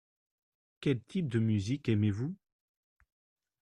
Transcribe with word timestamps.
Quel 0.79 0.99
type 1.03 1.29
de 1.29 1.37
musique 1.37 1.87
aimez-vous? 1.87 2.35